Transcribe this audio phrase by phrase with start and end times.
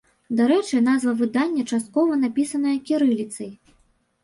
[0.37, 3.55] Дарэчы, назва выдання часткова напісаная кірыліцай.